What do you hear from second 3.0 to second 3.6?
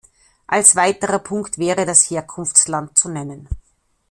nennen.